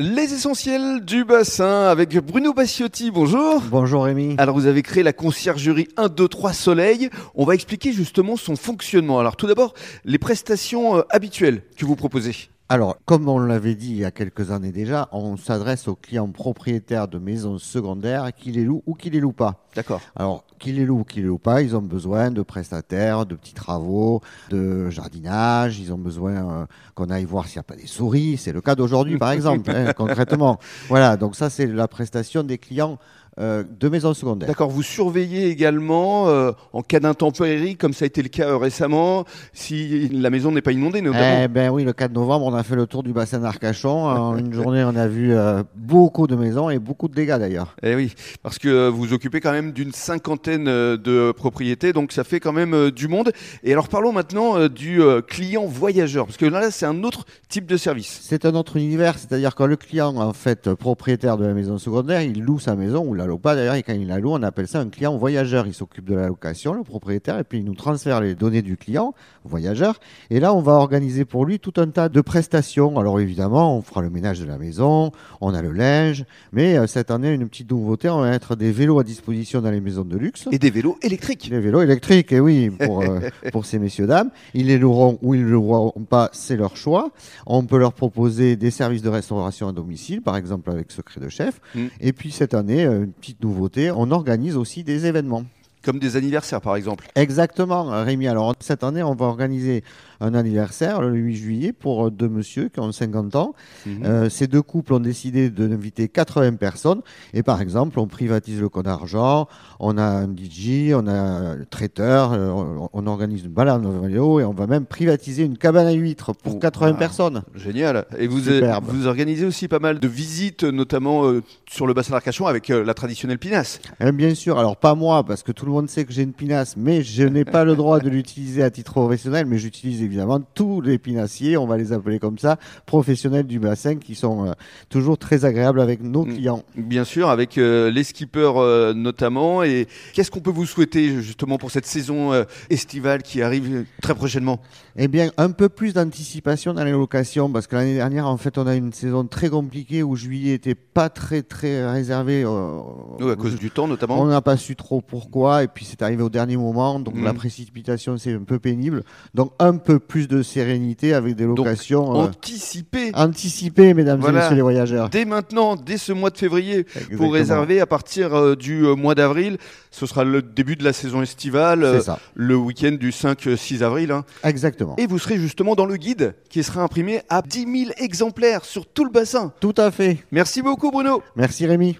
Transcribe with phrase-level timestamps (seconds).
[0.00, 3.62] Les essentiels du bassin avec Bruno Bacciotti, bonjour.
[3.70, 4.34] Bonjour Rémi.
[4.38, 7.10] Alors vous avez créé la conciergerie 1, 2, 3 Soleil.
[7.36, 9.20] On va expliquer justement son fonctionnement.
[9.20, 9.72] Alors tout d'abord,
[10.04, 12.48] les prestations euh, habituelles que vous proposez.
[12.68, 16.30] Alors, comme on l'avait dit il y a quelques années déjà, on s'adresse aux clients
[16.30, 19.64] propriétaires de maisons secondaires, qui les louent ou qui les louent pas.
[19.76, 20.00] D'accord.
[20.16, 23.34] Alors, qui les louent ou qui les louent pas, ils ont besoin de prestataires, de
[23.34, 27.76] petits travaux, de jardinage, ils ont besoin euh, qu'on aille voir s'il n'y a pas
[27.76, 28.38] des souris.
[28.38, 30.58] C'est le cas d'aujourd'hui, par exemple, hein, concrètement.
[30.88, 32.98] Voilà, donc ça, c'est la prestation des clients
[33.40, 34.46] euh, de maisons secondaires.
[34.46, 38.56] D'accord, vous surveillez également euh, en cas d'intempérie, comme ça a été le cas euh,
[38.56, 41.42] récemment, si la maison n'est pas inondée notamment.
[41.42, 44.06] Eh ben oui, le 4 novembre, on a fait le tour du bassin d'Arcachon.
[44.06, 45.34] en une journée, on a vu
[45.74, 47.74] beaucoup de maisons et beaucoup de dégâts d'ailleurs.
[47.82, 52.38] Eh oui, parce que vous occupez quand même d'une cinquantaine de propriétés, donc ça fait
[52.38, 53.32] quand même du monde.
[53.64, 57.76] Et alors parlons maintenant du client voyageur, parce que là, c'est un autre type de
[57.76, 58.20] service.
[58.22, 62.22] C'est un autre univers, c'est-à-dire que le client, en fait, propriétaire de la maison secondaire,
[62.22, 64.88] il loue sa maison ou la d'ailleurs, quand il la loue, on appelle ça un
[64.88, 65.66] client voyageur.
[65.66, 68.76] Il s'occupe de la location, le propriétaire, et puis il nous transfère les données du
[68.76, 70.00] client voyageur.
[70.30, 72.98] Et là, on va organiser pour lui tout un tas de prestations.
[72.98, 76.86] Alors évidemment, on fera le ménage de la maison, on a le linge, mais euh,
[76.86, 80.04] cette année, une petite nouveauté, on va mettre des vélos à disposition dans les maisons
[80.04, 80.48] de luxe.
[80.50, 81.50] Et des vélos électriques.
[81.50, 83.20] Des vélos électriques, et oui, pour, euh,
[83.52, 84.30] pour ces messieurs dames.
[84.54, 87.10] Ils les loueront ou ils ne le loueront pas, c'est leur choix.
[87.46, 91.28] On peut leur proposer des services de restauration à domicile, par exemple avec Secret de
[91.28, 91.60] Chef.
[91.74, 91.86] Mm.
[92.00, 95.44] Et puis cette année, euh, une petite nouveauté, on organise aussi des événements.
[95.84, 97.06] Comme des anniversaires, par exemple.
[97.14, 98.26] Exactement, Rémi.
[98.26, 99.84] Alors, cette année, on va organiser
[100.20, 103.54] un anniversaire le 8 juillet pour deux messieurs qui ont 50 ans.
[103.86, 104.04] Mhm.
[104.04, 107.02] Euh, ces deux couples ont décidé d'inviter 80 personnes.
[107.32, 109.48] Et par exemple, on privatise le compte d'argent,
[109.80, 112.50] on a un DJ, on a un traiteur, euh,
[112.92, 116.32] on, organise une balade en vélo et on va même privatiser une cabane à huîtres
[116.32, 117.42] pour 80 personnes.
[117.54, 118.06] Génial.
[118.18, 118.40] Et vous,
[118.88, 122.94] vous organisez aussi pas mal de visites, notamment euh, sur le bassin d'Arcachon avec la
[122.94, 123.80] traditionnelle pinasse.
[124.00, 124.58] Eh bien sûr.
[124.58, 127.24] Alors, pas moi, parce que tout le monde sait que j'ai une pinasse, mais je
[127.24, 131.56] n'ai pas le droit de l'utiliser à titre professionnel, mais j'utilise évidemment tous les pinassiers,
[131.56, 134.52] on va les appeler comme ça, professionnels du bassin, qui sont euh,
[134.88, 136.34] toujours très agréables avec nos mm.
[136.34, 136.62] clients.
[136.76, 139.64] Bien sûr, avec euh, les skippers euh, notamment.
[139.64, 142.32] Et qu'est-ce qu'on peut vous souhaiter justement pour cette saison
[142.70, 144.60] estivale qui arrive très prochainement?
[144.96, 148.58] Eh bien, un peu plus d'anticipation dans les locations, parce que l'année dernière, en fait,
[148.58, 152.44] on a une saison très compliquée où juillet était pas très très réservé.
[152.44, 154.20] oui, à cause du temps notamment.
[154.20, 157.32] On n'a pas su trop pourquoi, et puis c'est arrivé au dernier moment, donc la
[157.32, 157.36] mm.
[157.36, 159.02] précipitation c'est un peu pénible.
[159.34, 163.08] Donc un peu plus de sérénité avec des locations donc, anticipées.
[163.08, 165.10] Euh, anticipées, mesdames et messieurs les voyageurs.
[165.10, 166.86] Dès maintenant, dès ce mois de février,
[167.16, 169.58] pour réserver à partir euh, du euh, mois d'avril.
[169.90, 172.02] Ce sera le début de la saison estivale,
[172.34, 174.10] le week-end du 5-6 avril.
[174.10, 174.24] Hein.
[174.42, 174.96] Exactement.
[174.98, 178.86] Et vous serez justement dans le guide qui sera imprimé à 10 000 exemplaires sur
[178.86, 179.52] tout le bassin.
[179.60, 180.18] Tout à fait.
[180.32, 181.22] Merci beaucoup Bruno.
[181.36, 181.96] Merci Rémi.